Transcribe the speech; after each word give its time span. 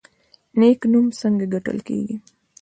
نیک 0.59 0.81
نوم 0.91 1.07
څنګه 1.19 1.45
ګټل 1.53 1.77
کیږي؟ 1.87 2.15